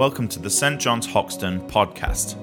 [0.00, 0.80] Welcome to the St.
[0.80, 2.34] John's Hoxton podcast.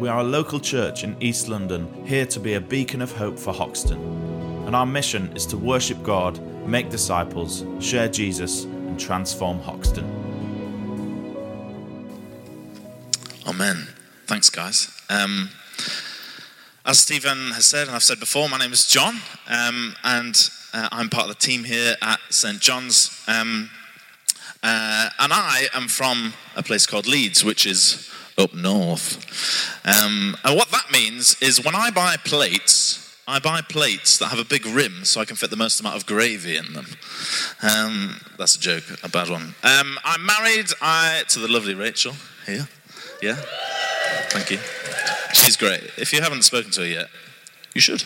[0.00, 3.38] We are a local church in East London, here to be a beacon of hope
[3.38, 4.00] for Hoxton.
[4.66, 10.04] And our mission is to worship God, make disciples, share Jesus, and transform Hoxton.
[13.46, 13.86] Amen.
[14.26, 14.90] Thanks, guys.
[15.08, 15.50] Um,
[16.84, 20.88] as Stephen has said, and I've said before, my name is John, um, and uh,
[20.90, 22.58] I'm part of the team here at St.
[22.58, 23.22] John's.
[23.28, 23.70] Um,
[24.62, 29.16] uh, and I am from a place called Leeds, which is up north.
[29.84, 34.38] Um, and what that means is when I buy plates, I buy plates that have
[34.38, 36.86] a big rim so I can fit the most amount of gravy in them.
[37.62, 39.54] Um, that's a joke, a bad one.
[39.62, 42.14] Um, I'm married I, to the lovely Rachel
[42.46, 42.68] here.
[43.20, 43.36] Yeah?
[44.30, 44.58] Thank you.
[45.32, 45.82] She's great.
[45.96, 47.08] If you haven't spoken to her yet,
[47.74, 48.02] you should.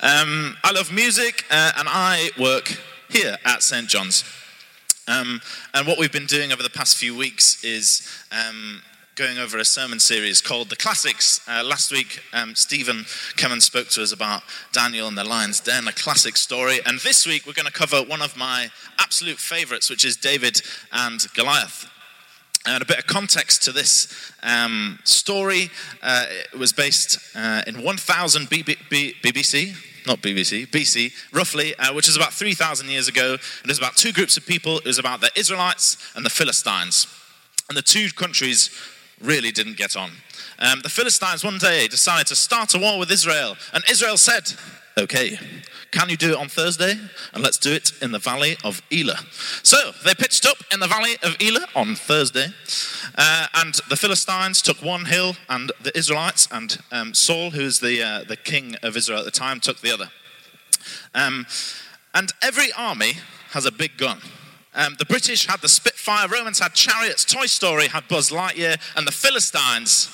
[0.00, 3.88] Um, I love music uh, and I work here at St.
[3.88, 4.24] John's.
[5.08, 5.40] Um,
[5.74, 8.82] and what we've been doing over the past few weeks is um,
[9.16, 11.40] going over a sermon series called The Classics.
[11.48, 13.04] Uh, last week, um, Stephen
[13.36, 16.78] came and spoke to us about Daniel and the lion's den, a classic story.
[16.86, 20.62] And this week, we're going to cover one of my absolute favorites, which is David
[20.92, 21.90] and Goliath.
[22.64, 25.68] And a bit of context to this um, story
[26.00, 29.74] uh, was based uh, in 1000 BBC,
[30.06, 33.34] not BBC, BC, roughly, uh, which is about 3,000 years ago.
[33.34, 34.78] It was about two groups of people.
[34.78, 37.06] It was about the Israelites and the Philistines.
[37.68, 38.70] And the two countries
[39.20, 40.10] really didn't get on.
[40.58, 44.52] Um, the Philistines one day decided to start a war with Israel, and Israel said,
[44.98, 45.38] Okay,
[45.90, 46.98] can you do it on Thursday?
[47.32, 49.20] And let's do it in the valley of Elah.
[49.62, 52.48] So they pitched up in the valley of Elah on Thursday,
[53.16, 57.80] uh, and the Philistines took one hill, and the Israelites and um, Saul, who was
[57.80, 60.10] the, uh, the king of Israel at the time, took the other.
[61.14, 61.46] Um,
[62.14, 63.14] and every army
[63.52, 64.20] has a big gun.
[64.74, 69.06] Um, the British had the Spitfire, Romans had chariots, Toy Story had Buzz Lightyear, and
[69.06, 70.10] the Philistines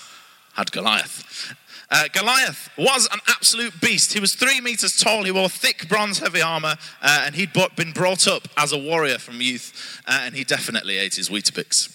[0.55, 1.55] had Goliath.
[1.91, 4.13] Uh, Goliath was an absolute beast.
[4.13, 5.25] He was three meters tall.
[5.25, 9.19] He wore thick bronze heavy armor, uh, and he'd been brought up as a warrior
[9.19, 11.95] from youth, uh, and he definitely ate his Weetabix.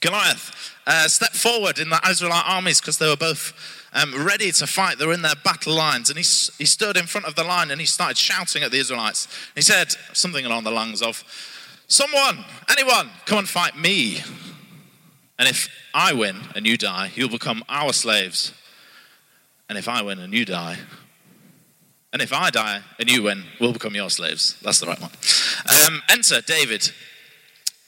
[0.00, 3.52] Goliath uh, stepped forward in the Israelite armies because they were both
[3.94, 4.98] um, ready to fight.
[4.98, 6.24] They were in their battle lines, and he,
[6.58, 9.28] he stood in front of the line and he started shouting at the Israelites.
[9.54, 11.24] He said something along the lines of,
[11.86, 14.22] Someone, anyone, come and fight me.
[15.38, 18.52] And if I win and you die, you'll become our slaves.
[19.68, 20.78] And if I win and you die,
[22.12, 24.58] and if I die and you win, we'll become your slaves.
[24.62, 25.10] That's the right one.
[25.86, 26.90] Um, enter David.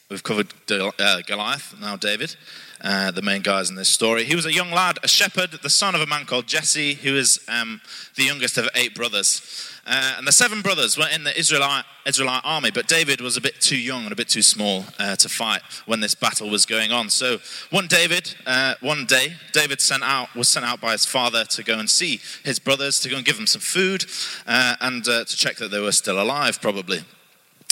[0.09, 2.37] We've covered uh, Goliath, now David,
[2.81, 4.23] uh, the main guys in this story.
[4.23, 7.17] He was a young lad, a shepherd, the son of a man called Jesse, who
[7.17, 7.81] is um,
[8.15, 9.43] the youngest of eight brothers.
[9.85, 13.41] Uh, and the seven brothers were in the Israelite, Israelite army, but David was a
[13.41, 16.67] bit too young and a bit too small uh, to fight when this battle was
[16.67, 17.11] going on.
[17.11, 17.39] So
[17.71, 21.65] one David, uh, one day, David sent out was sent out by his father to
[21.65, 24.05] go and see his brothers, to go and give them some food,
[24.47, 27.01] uh, and to check that they were still alive, probably.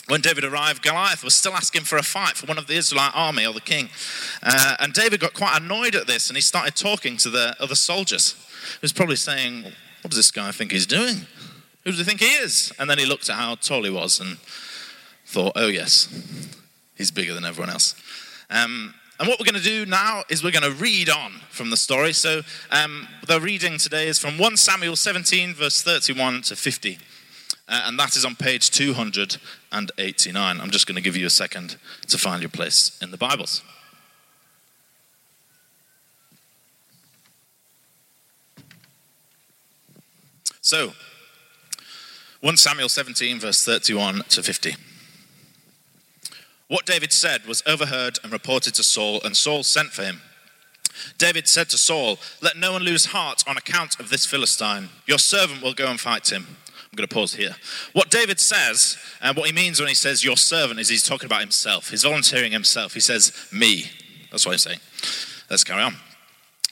[0.06, 3.12] When David arrived, Goliath was still asking for a fight for one of the Israelite
[3.14, 3.88] army or the king.
[4.42, 7.74] Uh, and David got quite annoyed at this and he started talking to the other
[7.74, 8.34] soldiers.
[8.72, 11.26] He was probably saying, What does this guy think he's doing?
[11.84, 12.72] Who does he think he is?
[12.78, 14.38] And then he looked at how tall he was and
[15.26, 16.08] thought, oh, yes,
[16.94, 17.94] he's bigger than everyone else.
[18.50, 21.70] Um, and what we're going to do now is we're going to read on from
[21.70, 22.12] the story.
[22.12, 26.98] So um, the reading today is from 1 Samuel 17, verse 31 to 50.
[27.66, 30.60] Uh, and that is on page 289.
[30.60, 31.76] I'm just going to give you a second
[32.08, 33.62] to find your place in the Bibles.
[40.60, 40.92] So,
[42.40, 44.76] 1 Samuel 17, verse 31 to 50.
[46.68, 50.20] What David said was overheard and reported to Saul, and Saul sent for him.
[51.18, 54.88] David said to Saul, Let no one lose heart on account of this Philistine.
[55.06, 56.56] Your servant will go and fight him.
[56.94, 57.56] I'm going to pause here.
[57.92, 61.26] What David says, and what he means when he says your servant, is he's talking
[61.26, 61.90] about himself.
[61.90, 62.94] He's volunteering himself.
[62.94, 63.86] He says, Me.
[64.30, 64.78] That's what he's saying.
[65.50, 65.96] Let's carry on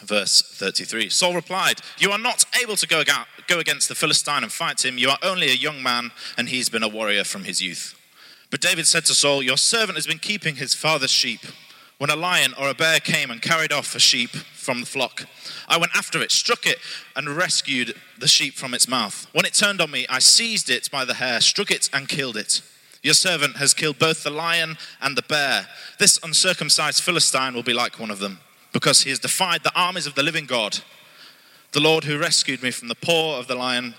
[0.04, 1.08] verse 33.
[1.08, 3.02] Saul replied, You are not able to go,
[3.48, 4.96] go against the Philistine and fight him.
[4.96, 7.98] You are only a young man, and he's been a warrior from his youth.
[8.48, 11.40] But David said to Saul, Your servant has been keeping his father's sheep.
[12.02, 15.24] When a lion or a bear came and carried off a sheep from the flock,
[15.68, 16.78] I went after it, struck it,
[17.14, 19.28] and rescued the sheep from its mouth.
[19.32, 22.36] When it turned on me, I seized it by the hair, struck it, and killed
[22.36, 22.60] it.
[23.04, 25.68] Your servant has killed both the lion and the bear.
[26.00, 28.40] This uncircumcised Philistine will be like one of them
[28.72, 30.80] because he has defied the armies of the living God.
[31.70, 33.94] The Lord who rescued me from the paw of the lion,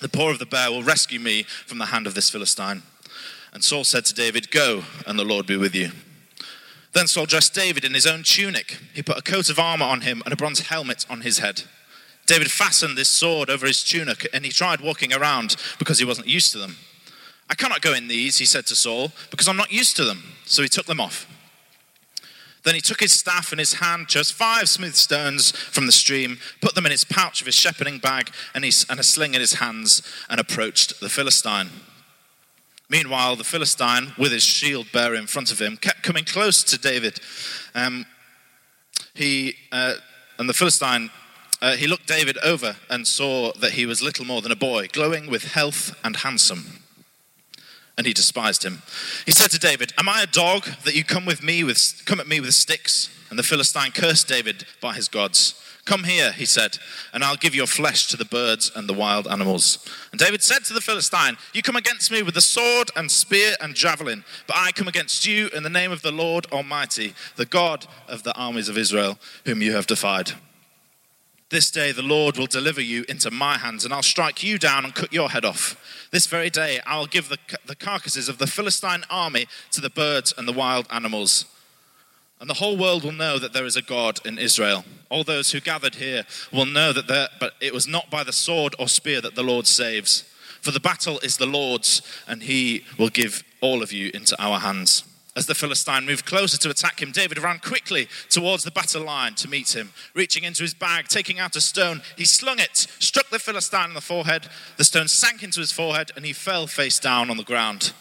[0.00, 2.82] the paw of the bear, will rescue me from the hand of this Philistine.
[3.52, 5.90] And Saul said to David, Go, and the Lord be with you.
[6.92, 8.78] Then Saul dressed David in his own tunic.
[8.94, 11.62] He put a coat of armor on him and a bronze helmet on his head.
[12.26, 16.28] David fastened this sword over his tunic and he tried walking around because he wasn't
[16.28, 16.76] used to them.
[17.50, 20.22] I cannot go in these, he said to Saul, because I'm not used to them.
[20.44, 21.26] So he took them off.
[22.64, 26.38] Then he took his staff in his hand, chose five smooth stones from the stream,
[26.60, 29.54] put them in his pouch of his shepherding bag and, and a sling in his
[29.54, 31.70] hands, and approached the Philistine.
[32.92, 36.76] Meanwhile, the Philistine, with his shield bearer in front of him, kept coming close to
[36.76, 37.20] David.
[37.74, 38.04] Um,
[39.14, 39.94] he uh,
[40.38, 41.08] and the Philistine,
[41.62, 44.88] uh, he looked David over and saw that he was little more than a boy,
[44.92, 46.82] glowing with health and handsome.
[47.96, 48.82] And he despised him.
[49.24, 52.20] He said to David, "Am I a dog that you come with me with come
[52.20, 55.54] at me with sticks?" And the Philistine cursed David by his gods.
[55.84, 56.78] Come here, he said,
[57.12, 59.84] and I'll give your flesh to the birds and the wild animals.
[60.12, 63.56] And David said to the Philistine, You come against me with the sword and spear
[63.60, 67.46] and javelin, but I come against you in the name of the Lord Almighty, the
[67.46, 70.32] God of the armies of Israel, whom you have defied.
[71.50, 74.84] This day the Lord will deliver you into my hands, and I'll strike you down
[74.84, 76.08] and cut your head off.
[76.12, 80.32] This very day I'll give the, the carcasses of the Philistine army to the birds
[80.38, 81.46] and the wild animals.
[82.42, 84.84] And the whole world will know that there is a God in Israel.
[85.10, 88.32] All those who gathered here will know that there, but it was not by the
[88.32, 90.22] sword or spear that the Lord saves.
[90.60, 94.58] For the battle is the Lord's, and he will give all of you into our
[94.58, 95.04] hands.
[95.36, 99.36] As the Philistine moved closer to attack him, David ran quickly towards the battle line
[99.36, 99.92] to meet him.
[100.12, 103.94] Reaching into his bag, taking out a stone, he slung it, struck the Philistine in
[103.94, 104.48] the forehead.
[104.78, 107.92] The stone sank into his forehead, and he fell face down on the ground.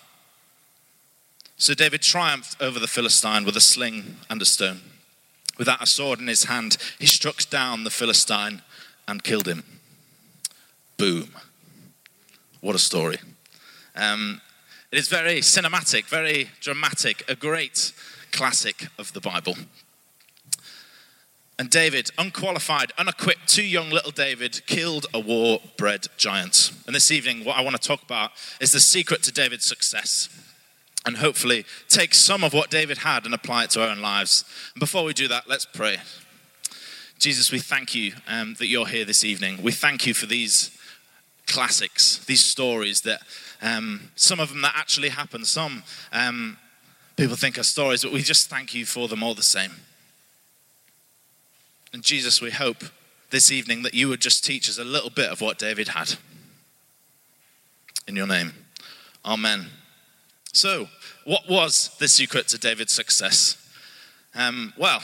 [1.62, 4.82] So David triumphed over the Philistine with a sling and a stone.
[5.60, 8.64] Without a sword in his hand, he struck down the Philistine
[9.08, 9.64] and killed him.
[10.98, 11.30] Boom.
[12.62, 13.20] What a story.
[13.96, 14.42] Um,
[14.92, 17.94] it is very cinematic, very dramatic, a great
[18.32, 19.56] classic of the Bible.
[21.60, 26.72] And David, unqualified, unequipped, too young little David, killed a war bred giant.
[26.88, 30.28] And this evening, what I want to talk about is the secret to David's success
[31.06, 34.46] and hopefully take some of what David had and apply it to our own lives.
[34.74, 35.98] And before we do that, let's pray.
[37.18, 39.62] Jesus, we thank you um, that you're here this evening.
[39.62, 40.76] We thank you for these
[41.48, 43.22] classics, these stories that
[43.62, 46.58] um, some of them that actually happen, some um,
[47.16, 49.72] people think are stories, but we just thank you for them all the same.
[51.94, 52.84] And Jesus, we hope
[53.32, 56.16] this evening that you would just teach us a little bit of what David had.
[58.08, 58.54] In your name,
[59.24, 59.68] Amen.
[60.54, 60.90] So,
[61.24, 63.58] what was the secret to David's success?
[64.36, 65.02] Um, well,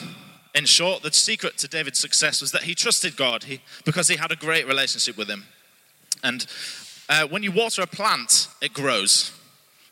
[0.54, 4.16] in short, the secret to David's success was that he trusted God he, because he
[4.16, 5.44] had a great relationship with him.
[6.22, 6.46] And
[7.08, 9.32] uh, when you water a plant, it grows.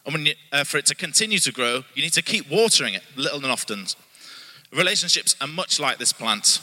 [0.04, 3.02] And you, uh, for it to continue to grow, you need to keep watering it
[3.16, 3.86] little and often.
[4.72, 6.60] Relationships are much like this plant.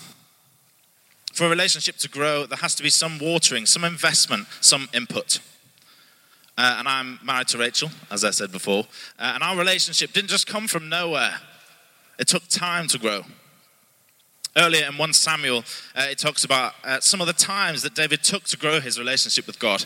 [1.33, 5.39] For a relationship to grow, there has to be some watering, some investment, some input.
[6.57, 8.85] Uh, and I'm married to Rachel, as I said before.
[9.17, 11.35] Uh, and our relationship didn't just come from nowhere,
[12.19, 13.23] it took time to grow.
[14.55, 15.63] Earlier in 1 Samuel,
[15.95, 18.99] uh, it talks about uh, some of the times that David took to grow his
[18.99, 19.85] relationship with God.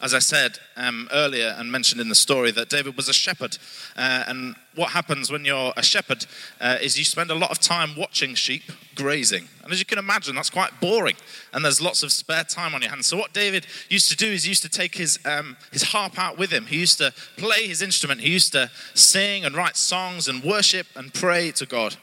[0.00, 3.56] As I said um, earlier and mentioned in the story, that David was a shepherd.
[3.96, 6.26] Uh, and what happens when you're a shepherd
[6.60, 8.64] uh, is you spend a lot of time watching sheep
[8.96, 9.48] grazing.
[9.62, 11.14] And as you can imagine, that's quite boring.
[11.52, 13.06] And there's lots of spare time on your hands.
[13.06, 16.18] So, what David used to do is he used to take his, um, his harp
[16.18, 16.66] out with him.
[16.66, 18.20] He used to play his instrument.
[18.20, 21.96] He used to sing and write songs and worship and pray to God.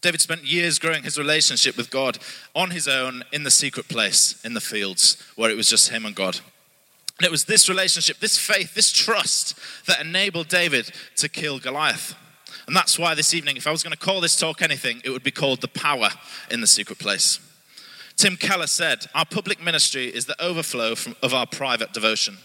[0.00, 2.18] David spent years growing his relationship with God
[2.54, 6.06] on his own in the secret place in the fields where it was just him
[6.06, 6.40] and God.
[7.18, 12.14] And it was this relationship, this faith, this trust that enabled David to kill Goliath.
[12.66, 15.10] And that's why this evening, if I was going to call this talk anything, it
[15.10, 16.08] would be called The Power
[16.50, 17.38] in the Secret Place.
[18.16, 22.38] Tim Keller said, Our public ministry is the overflow from, of our private devotion.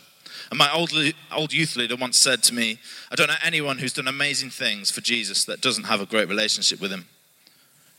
[0.49, 0.91] And my old,
[1.31, 2.79] old youth leader once said to me,
[3.11, 6.27] I don't know anyone who's done amazing things for Jesus that doesn't have a great
[6.27, 7.05] relationship with him.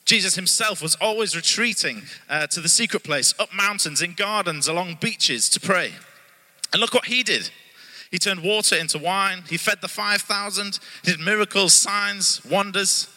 [0.07, 4.99] Jesus himself was always retreating uh, to the secret place, up mountains, in gardens, along
[5.01, 5.93] beaches to pray.
[6.73, 7.51] And look what he did.
[8.13, 9.43] He turned water into wine.
[9.49, 10.79] He fed the 5,000.
[11.05, 13.09] He did miracles, signs, wonders.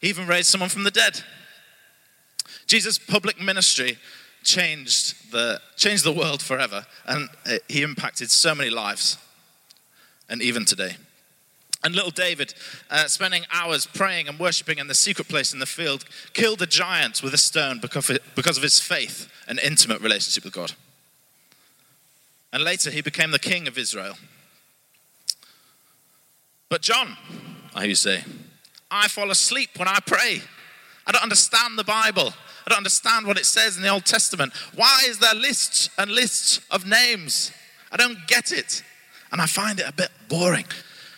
[0.00, 1.20] He even raised someone from the dead.
[2.68, 3.98] Jesus' public ministry
[4.44, 7.28] changed the, changed the world forever, and
[7.68, 9.18] he impacted so many lives,
[10.28, 10.96] and even today.
[11.86, 12.52] And little David,
[12.90, 16.66] uh, spending hours praying and worshiping in the secret place in the field, killed a
[16.66, 18.10] giant with a stone because
[18.56, 20.72] of, his faith and intimate relationship with God.
[22.52, 24.18] And later he became the king of Israel.
[26.68, 27.16] But John,
[27.72, 28.24] I hear you say,
[28.90, 30.42] I fall asleep when I pray.
[31.06, 32.34] I don't understand the Bible.
[32.66, 34.52] I don't understand what it says in the Old Testament.
[34.74, 37.52] Why is there lists and lists of names?
[37.92, 38.82] I don't get it.
[39.30, 40.66] And I find it a bit boring.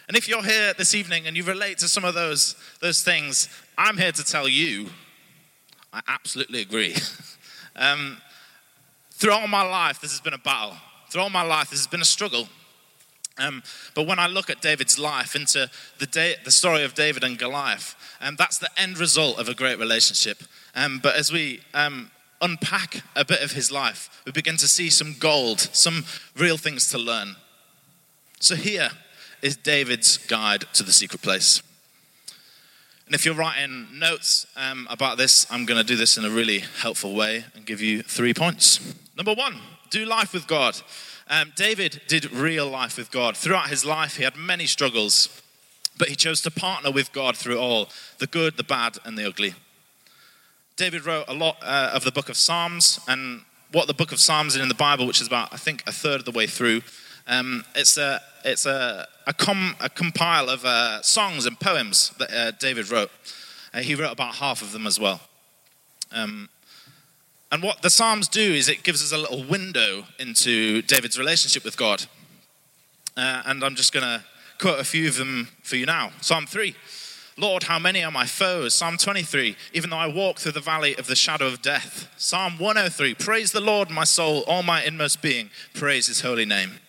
[0.09, 3.49] And if you're here this evening and you relate to some of those, those things,
[3.77, 4.89] I'm here to tell you
[5.93, 6.95] I absolutely agree.
[7.77, 8.19] um,
[9.13, 10.77] through all my life, this has been a battle.
[11.11, 12.49] Through all my life, this has been a struggle.
[13.39, 13.63] Um,
[13.95, 17.95] but when I look at David's life, into the, the story of David and Goliath,
[18.21, 20.43] um, that's the end result of a great relationship.
[20.75, 22.11] Um, but as we um,
[22.41, 26.05] unpack a bit of his life, we begin to see some gold, some
[26.37, 27.37] real things to learn.
[28.41, 28.91] So here
[29.43, 31.63] is David's guide to the secret place.
[33.07, 36.31] And if you're writing notes um, about this, I'm going to do this in a
[36.31, 38.95] really helpful way and give you three points.
[39.17, 39.57] Number one,
[39.89, 40.79] do life with God.
[41.31, 43.37] Um, David did real life with God.
[43.37, 45.43] Throughout his life, he had many struggles,
[45.97, 49.27] but he chose to partner with God through all the good, the bad, and the
[49.27, 49.55] ugly.
[50.77, 53.43] David wrote a lot uh, of the book of Psalms, and
[53.73, 55.93] what the book of Psalms is in the Bible, which is about, I think, a
[55.93, 56.83] third of the way through.
[57.29, 62.33] Um, it's a, it's a, a, com, a compile of uh, songs and poems that
[62.33, 63.11] uh, David wrote.
[63.73, 65.21] Uh, he wrote about half of them as well.
[66.11, 66.49] Um,
[67.53, 71.65] and what the Psalms do is it gives us a little window into David's relationship
[71.65, 72.07] with God.
[73.17, 74.25] Uh, and I'm just going to
[74.59, 76.11] quote a few of them for you now.
[76.21, 76.75] Psalm 3
[77.37, 78.75] Lord, how many are my foes?
[78.75, 82.13] Psalm 23 Even though I walk through the valley of the shadow of death.
[82.17, 85.51] Psalm 103 Praise the Lord, my soul, all my inmost being.
[85.75, 86.81] Praise his holy name.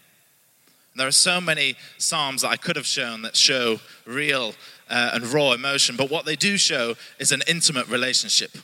[0.99, 4.53] There are so many Psalms that I could have shown that show real
[4.89, 8.57] uh, and raw emotion, but what they do show is an intimate relationship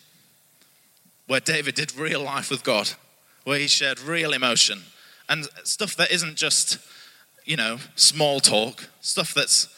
[1.27, 2.89] where David did real life with God,
[3.46, 4.82] where he shared real emotion
[5.30, 6.77] and stuff that isn't just,
[7.46, 9.70] you know, small talk, stuff that's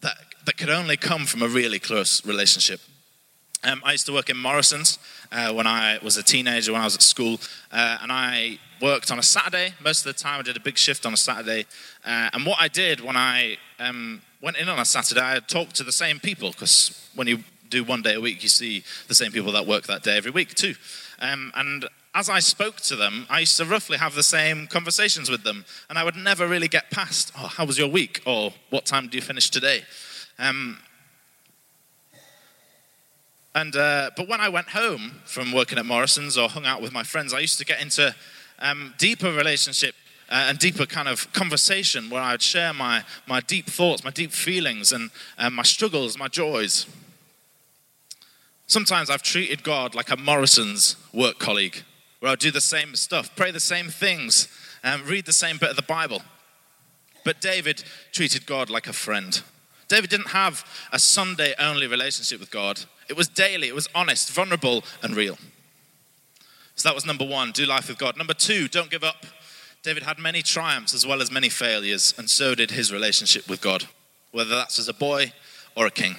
[0.00, 2.80] that that could only come from a really close relationship.
[3.62, 4.98] Um, I used to work in Morrison's
[5.30, 7.38] uh, when I was a teenager, when I was at school,
[7.70, 9.74] uh, and I worked on a Saturday.
[9.82, 11.66] Most of the time, I did a big shift on a Saturday.
[12.04, 15.76] Uh, and what I did when I um, went in on a Saturday, I talked
[15.76, 17.38] to the same people because when you
[17.70, 20.30] do one day a week, you see the same people that work that day every
[20.30, 20.74] week too.
[21.20, 25.30] Um, and as I spoke to them, I used to roughly have the same conversations
[25.30, 28.52] with them, and I would never really get past, "Oh, how was your week?" or
[28.70, 29.84] "What time do you finish today?"
[30.38, 30.78] Um,
[33.54, 36.92] and uh, but when I went home from working at Morrison's or hung out with
[36.92, 38.14] my friends, I used to get into
[38.58, 39.94] um, deeper relationship
[40.30, 44.10] uh, and deeper kind of conversation where I would share my my deep thoughts, my
[44.10, 45.10] deep feelings, and
[45.54, 46.86] my struggles, my joys.
[48.66, 51.82] Sometimes I've treated God like a Morrison's work colleague,
[52.20, 54.48] where I do the same stuff, pray the same things,
[54.82, 56.22] and read the same bit of the Bible.
[57.22, 59.42] But David treated God like a friend.
[59.88, 62.80] David didn't have a Sunday only relationship with God.
[63.08, 65.38] It was daily, it was honest, vulnerable, and real.
[66.74, 68.16] So that was number one do life with God.
[68.16, 69.26] Number two, don't give up.
[69.82, 73.60] David had many triumphs as well as many failures, and so did his relationship with
[73.60, 73.84] God,
[74.30, 75.32] whether that's as a boy
[75.76, 76.16] or a king.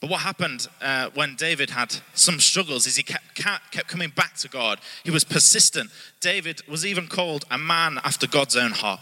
[0.00, 4.34] But what happened uh, when David had some struggles is he kept, kept coming back
[4.36, 4.78] to God.
[5.02, 5.90] He was persistent.
[6.20, 9.00] David was even called a man after God's own heart.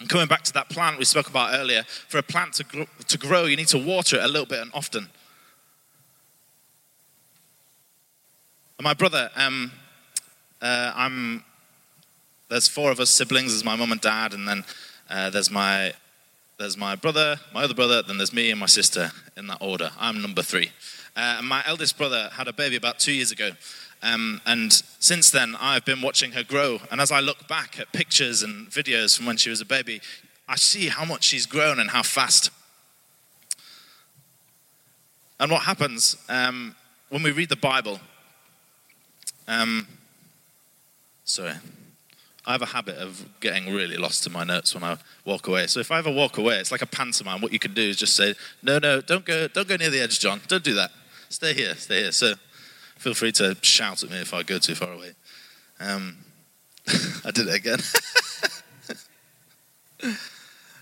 [0.00, 3.18] And coming back to that plant we spoke about earlier, for a plant to, to
[3.18, 5.08] grow, you need to water it a little bit and often.
[8.78, 9.72] And my brother, um,
[10.60, 11.44] uh, I'm,
[12.48, 13.52] there's four of us siblings.
[13.52, 14.64] There's my mum and dad, and then
[15.08, 15.94] uh, there's my
[16.58, 19.90] there's my brother, my other brother, then there's me and my sister in that order.
[19.98, 20.70] I'm number three.
[21.14, 23.50] Uh, and my eldest brother had a baby about two years ago.
[24.02, 26.80] Um, and since then, I've been watching her grow.
[26.90, 30.00] And as I look back at pictures and videos from when she was a baby,
[30.48, 32.50] I see how much she's grown and how fast.
[35.38, 36.74] And what happens um,
[37.08, 38.00] when we read the Bible?
[39.48, 39.86] Um,
[41.24, 41.54] sorry.
[42.46, 45.66] I have a habit of getting really lost in my notes when I walk away.
[45.66, 47.40] So if I ever walk away, it's like a pantomime.
[47.40, 50.00] What you can do is just say, "No, no, don't go, don't go near the
[50.00, 50.40] edge, John.
[50.46, 50.92] Don't do that.
[51.28, 52.34] Stay here, stay here." So
[52.96, 55.12] feel free to shout at me if I go too far away.
[55.80, 56.18] Um,
[57.24, 57.78] I did it again.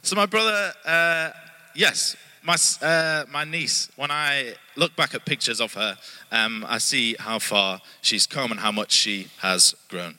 [0.02, 1.30] so my brother, uh,
[1.74, 3.90] yes, my uh, my niece.
[3.96, 5.96] When I look back at pictures of her,
[6.30, 10.18] um, I see how far she's come and how much she has grown.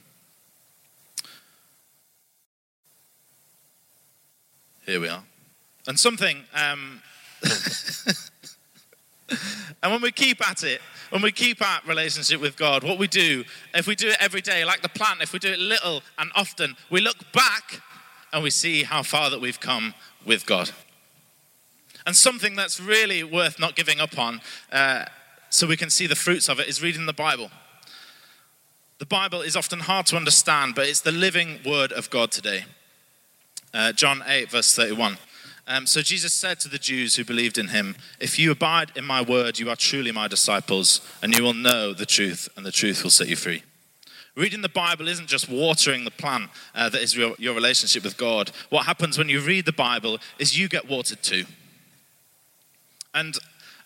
[4.86, 5.24] Here we are.
[5.88, 7.02] And something, um,
[9.30, 13.08] and when we keep at it, when we keep at relationship with God, what we
[13.08, 16.04] do, if we do it every day, like the plant, if we do it little
[16.18, 17.82] and often, we look back
[18.34, 19.94] and we see how far that we've come
[20.26, 20.72] with God.
[22.06, 24.42] And something that's really worth not giving up on,
[24.72, 25.06] uh,
[25.50, 27.50] so we can see the fruits of it, is reading the Bible.
[29.00, 32.66] The Bible is often hard to understand, but it's the living word of God today.
[33.74, 35.18] Uh, John 8, verse 31.
[35.68, 39.04] Um, so Jesus said to the Jews who believed in him, If you abide in
[39.04, 42.72] my word, you are truly my disciples, and you will know the truth, and the
[42.72, 43.64] truth will set you free.
[44.36, 48.18] Reading the Bible isn't just watering the plant uh, that is your, your relationship with
[48.18, 48.52] God.
[48.70, 51.46] What happens when you read the Bible is you get watered too.
[53.14, 53.36] And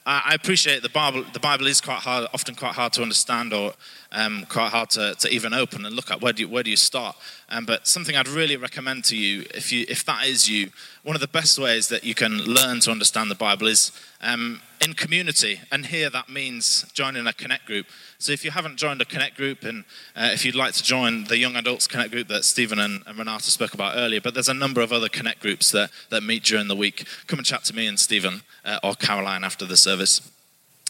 [0.08, 1.24] I appreciate the Bible.
[1.34, 3.74] The Bible is quite hard, often quite hard to understand, or
[4.12, 6.22] um, quite hard to, to even open and look at.
[6.22, 7.16] Where do you, where do you start?
[7.50, 10.70] Um, but something I'd really recommend to you, if you if that is you,
[11.04, 14.62] one of the best ways that you can learn to understand the Bible is um,
[14.82, 15.62] in community.
[15.72, 17.86] And here that means joining a connect group.
[18.18, 19.86] So if you haven't joined a connect group, and
[20.16, 23.18] uh, if you'd like to join the young adults connect group that Stephen and, and
[23.18, 26.44] Renata spoke about earlier, but there's a number of other connect groups that, that meet
[26.44, 27.06] during the week.
[27.28, 30.22] Come and chat to me and Stephen uh, or Caroline after the service.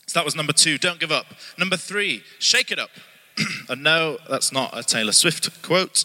[0.10, 1.28] So that was number two, don't give up.
[1.60, 2.90] Number three, shake it up.
[3.70, 6.04] and no, that's not a Taylor Swift quote.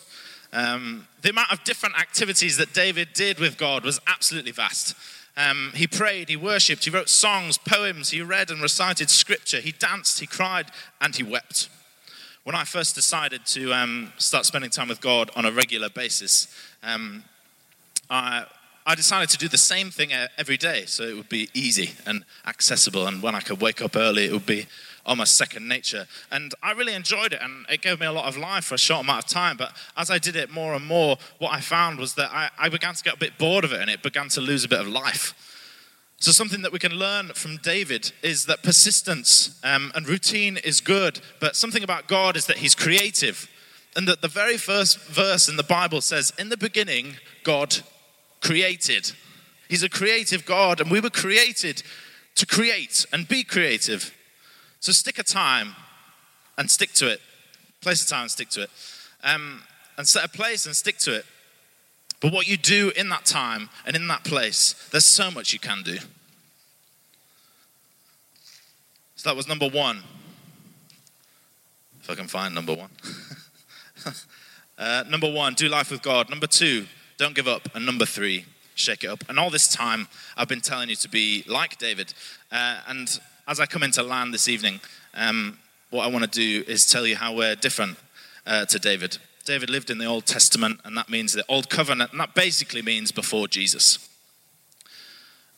[0.52, 4.94] Um, the amount of different activities that David did with God was absolutely vast.
[5.38, 9.73] Um, he prayed, he worshipped, he wrote songs, poems, he read and recited scripture, he
[9.73, 10.66] danced, he cried,
[11.00, 11.70] and he wept.
[12.42, 16.46] When I first decided to um, start spending time with God on a regular basis,
[16.82, 17.25] um,
[18.11, 18.44] I,
[18.86, 22.24] I decided to do the same thing every day so it would be easy and
[22.46, 23.06] accessible.
[23.06, 24.66] And when I could wake up early, it would be
[25.06, 26.06] almost second nature.
[26.30, 28.78] And I really enjoyed it, and it gave me a lot of life for a
[28.78, 29.56] short amount of time.
[29.56, 32.68] But as I did it more and more, what I found was that I, I
[32.68, 34.80] began to get a bit bored of it, and it began to lose a bit
[34.80, 35.34] of life.
[36.18, 40.80] So, something that we can learn from David is that persistence um, and routine is
[40.80, 43.48] good, but something about God is that He's creative.
[43.96, 47.76] And that the very first verse in the Bible says, In the beginning, God
[48.44, 49.10] created.
[49.68, 51.82] He's a creative God, and we were created
[52.36, 54.14] to create and be creative.
[54.80, 55.75] So stick a time
[56.58, 57.21] and stick to it.
[57.80, 58.71] Place a time and stick to it.
[59.23, 59.62] Um,
[59.97, 61.25] and set a place and stick to it.
[62.21, 65.58] But what you do in that time and in that place, there's so much you
[65.58, 65.97] can do.
[69.16, 70.02] So that was number one.
[72.02, 72.90] If I can find number one.
[74.78, 76.28] uh, number one, do life with God.
[76.28, 77.68] Number two, don't give up.
[77.74, 79.24] And number three, shake it up.
[79.28, 82.12] And all this time, I've been telling you to be like David.
[82.50, 83.08] Uh, and
[83.46, 84.80] as I come into land this evening,
[85.14, 85.58] um,
[85.90, 87.98] what I want to do is tell you how we're different
[88.46, 89.18] uh, to David.
[89.44, 92.82] David lived in the Old Testament, and that means the Old Covenant, and that basically
[92.82, 94.08] means before Jesus.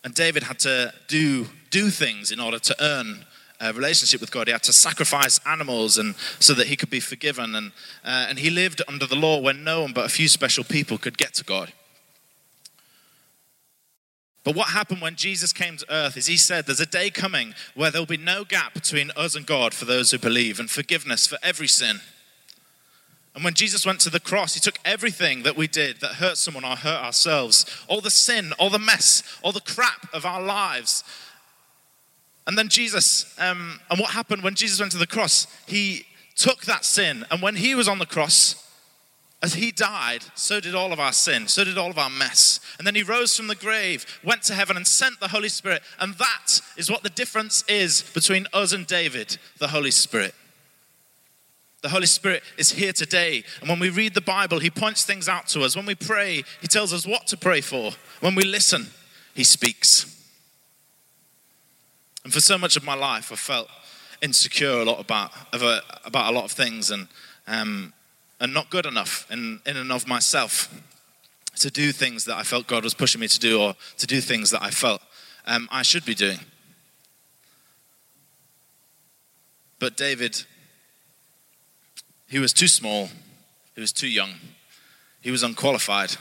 [0.03, 3.25] And David had to do, do things in order to earn
[3.61, 4.47] a relationship with God.
[4.47, 7.55] He had to sacrifice animals and so that he could be forgiven.
[7.55, 7.73] And,
[8.05, 10.99] uh, and he lived under the law when no one but a few special people
[10.99, 11.73] could get to God.
[14.47, 17.53] But what happened when Jesus came to earth is he said, There's a day coming
[17.75, 21.27] where there'll be no gap between us and God for those who believe, and forgiveness
[21.27, 22.01] for every sin.
[23.35, 26.39] And when Jesus went to the cross, he took everything that we did that hurt
[26.39, 30.41] someone or hurt ourselves, all the sin, all the mess, all the crap of our
[30.41, 31.05] lives.
[32.47, 35.47] And then Jesus, um, and what happened when Jesus went to the cross?
[35.67, 36.07] He
[36.37, 38.63] took that sin, and when he was on the cross,
[39.43, 42.59] as he died, so did all of our sin, so did all of our mess.
[42.79, 45.83] And then he rose from the grave, went to heaven, and sent the Holy Spirit.
[46.01, 50.35] And that is what the difference is between us and David the Holy Spirit.
[51.83, 53.45] The Holy Spirit is here today.
[53.61, 55.77] And when we read the Bible, he points things out to us.
[55.77, 57.93] When we pray, he tells us what to pray for.
[58.21, 58.89] When we listen,
[59.35, 60.16] he speaks.
[62.27, 63.69] And for so much of my life, I felt
[64.21, 66.91] insecure a lot about, about a lot of things.
[66.91, 67.07] And
[67.47, 67.93] um,
[68.41, 70.73] and not good enough in, in and of myself
[71.57, 74.21] to do things that I felt God was pushing me to do or to do
[74.21, 75.01] things that I felt
[75.47, 76.41] um, I should be doing.
[79.79, 80.45] But David,
[82.29, 83.09] he was too small,
[83.75, 84.33] he was too young,
[85.21, 86.17] he was unqualified.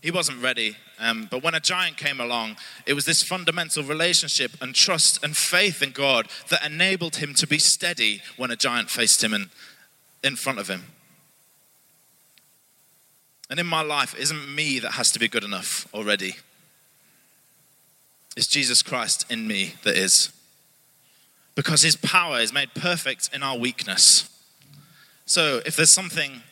[0.00, 0.76] He wasn't ready.
[0.98, 5.36] Um, but when a giant came along, it was this fundamental relationship and trust and
[5.36, 9.50] faith in God that enabled him to be steady when a giant faced him in,
[10.24, 10.84] in front of him.
[13.50, 16.36] And in my life, it isn't me that has to be good enough already.
[18.36, 20.32] It's Jesus Christ in me that is.
[21.56, 24.28] Because his power is made perfect in our weakness.
[25.26, 26.42] So, if there's something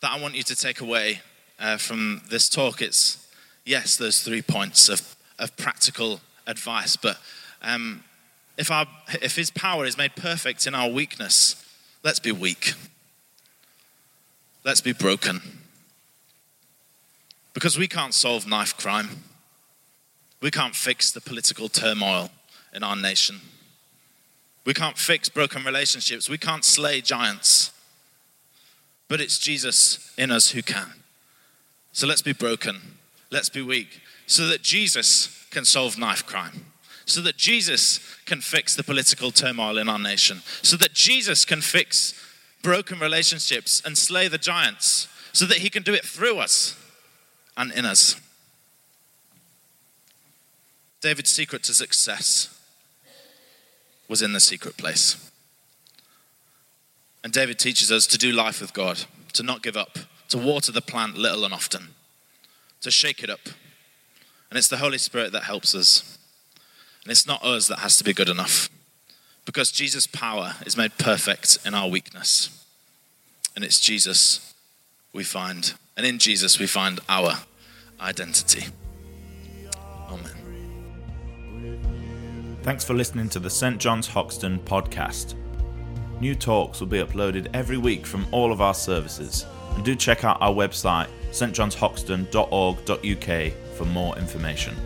[0.00, 1.20] that I want you to take away
[1.62, 3.26] uh, from this talk, it's
[3.64, 6.96] yes, those three points of, of practical advice.
[6.96, 7.18] But
[7.62, 8.02] um,
[8.58, 8.86] if, our,
[9.22, 11.64] if his power is made perfect in our weakness,
[12.02, 12.74] let's be weak.
[14.64, 15.40] Let's be broken.
[17.54, 19.22] Because we can't solve knife crime.
[20.40, 22.30] We can't fix the political turmoil
[22.74, 23.40] in our nation.
[24.64, 26.28] We can't fix broken relationships.
[26.28, 27.70] We can't slay giants.
[29.06, 30.94] But it's Jesus in us who can.
[31.92, 32.98] So let's be broken.
[33.30, 34.00] Let's be weak.
[34.26, 36.66] So that Jesus can solve knife crime.
[37.04, 40.42] So that Jesus can fix the political turmoil in our nation.
[40.62, 42.14] So that Jesus can fix
[42.62, 45.08] broken relationships and slay the giants.
[45.32, 46.76] So that he can do it through us
[47.56, 48.20] and in us.
[51.00, 52.48] David's secret to success
[54.08, 55.30] was in the secret place.
[57.24, 59.98] And David teaches us to do life with God, to not give up,
[60.32, 61.88] to water the plant little and often,
[62.80, 63.50] to shake it up.
[64.48, 66.18] And it's the Holy Spirit that helps us.
[67.04, 68.70] And it's not us that has to be good enough.
[69.44, 72.64] Because Jesus' power is made perfect in our weakness.
[73.54, 74.54] And it's Jesus
[75.12, 75.74] we find.
[75.98, 77.40] And in Jesus we find our
[78.00, 78.64] identity.
[80.08, 80.32] Amen.
[82.62, 83.78] Thanks for listening to the St.
[83.78, 85.34] John's Hoxton podcast.
[86.20, 89.44] New talks will be uploaded every week from all of our services.
[89.74, 94.76] And do check out our website, stjohnshoxton.org.uk, for more information.